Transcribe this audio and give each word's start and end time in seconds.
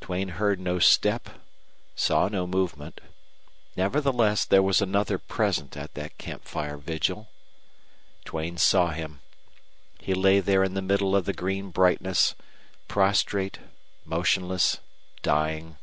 Duane 0.00 0.28
heard 0.28 0.60
no 0.60 0.78
step, 0.78 1.28
saw 1.96 2.28
no 2.28 2.46
movement; 2.46 3.00
nevertheless, 3.74 4.44
there 4.44 4.62
was 4.62 4.80
another 4.80 5.18
present 5.18 5.76
at 5.76 5.94
that 5.94 6.16
camp 6.16 6.44
fire 6.44 6.76
vigil. 6.76 7.28
Duane 8.24 8.56
saw 8.56 8.90
him. 8.90 9.20
He 9.98 10.14
lay 10.14 10.38
there 10.38 10.62
in 10.62 10.74
the 10.74 10.80
middle 10.80 11.16
of 11.16 11.24
the 11.24 11.32
green 11.34 11.70
brightness, 11.70 12.36
prostrate, 12.86 13.58
motionless, 14.04 14.78
dying. 15.22 15.76